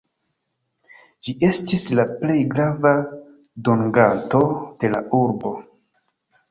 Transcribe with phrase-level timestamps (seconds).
[1.27, 2.95] Ĝi estas la plej granda
[3.69, 4.43] dunganto
[4.85, 5.59] de la urbo.